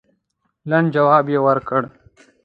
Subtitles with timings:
[0.69, 1.81] لنډ جواب یې ورکړ.